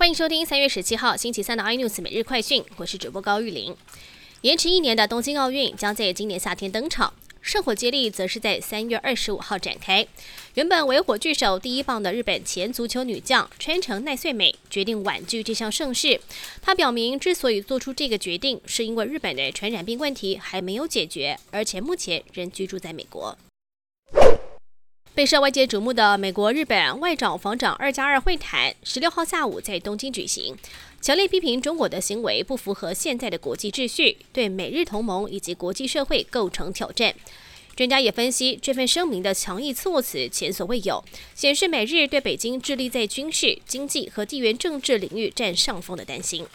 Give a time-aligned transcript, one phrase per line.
[0.00, 3.76] 欢迎收听三月十七号星期三的 iNews 每日快讯，我是主播高玉玲。
[4.40, 10.06] 延迟一年的东京奥运将在今年夏天登场，圣火接力则是在三月二十五号展开。
[10.54, 16.18] 原本为火炬手第一棒的日本前足球女将川城奈穗美决定婉拒这项盛事。
[16.62, 23.36] 她表明，之所以做出这个决定，是因为日本的传染病问题还没有解决，而且目前仍居住在美国。
[25.20, 30.56] 备受外界瞩目的美国日本外长防长二加二会谈，十六号下午在东京举行，
[30.98, 37.14] 强烈批评中国的行为不符合现在的国际秩序，对美日同盟以及国际社会构成挑战。
[37.76, 41.04] 专家也分析，这份声明的强硬措辞前所未有，
[41.34, 46.46] 显示美日对北京致力在军事、经济和地缘政治领域占上风的担心。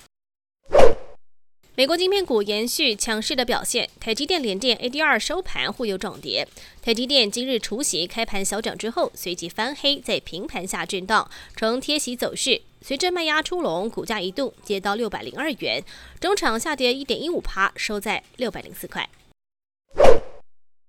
[1.77, 6.47] 美国晶片股延续强势的表现，台积电、联电 ADR 收盘互有涨跌。
[6.81, 12.61] 台积电今日除息开盘小涨之后，随即翻黑，在平盘下震荡，呈贴息走势。
[12.81, 15.83] 随着卖压出笼，股价一度跌到六百零二元，
[16.21, 19.09] 中场下跌一点一五趴，收在六百零四块。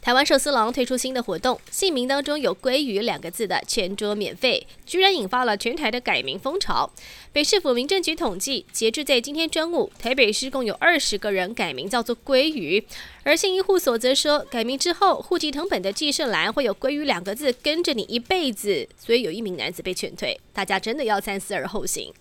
[0.07, 6.89] 台湾寿司郎推出新的活动，姓名当中有“鲑鱼”两个字的全桌免费，居然引发了全台的改名风潮。
[7.33, 12.87] 北市府民政局统计，截至在今天中午，台北市共有二十个人改名叫做“鲑鱼”，
[13.27, 20.39] 而信义户所则说，改名之后，户籍成本的记事栏会有“鲑鱼”两个字跟着你一辈子，所以有一名男子被劝退。
[20.53, 22.15] 大家真的要三思而后行。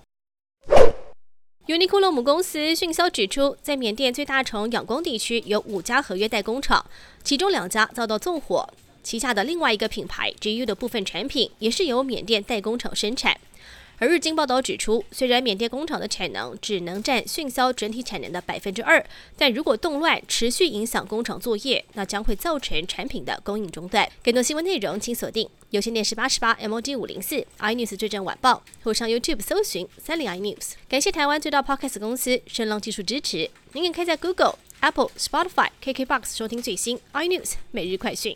[1.68, 6.86] 尤尼库洛姆公司迅销指出，在缅甸最大城仰光地区有五家合约代工厂，
[7.24, 8.70] 其中两家遭到纵火，
[9.02, 13.40] 旗下的另外一个品牌 GU 的部分产品也是由缅甸代工厂生产。
[13.98, 19.04] 而日经报道指出，虽然缅甸工厂的产能只能占迅销整体产能的百分之二，
[19.38, 24.10] 但如果动乱持续影响工厂作业，那将会造成产品的供应中断。
[24.24, 30.74] 更多新闻内容，请锁定有线电视八十八 MOD 五零四 iNews 最正晚报，或上 YouTube 搜寻三零 iNews。
[30.90, 33.50] 感谢台湾最大 Podcast 公司声浪技术支持。
[33.74, 38.36] 您可以在 Google、Apple、Spotify、KKBox 收听最新 iNews 每日快讯。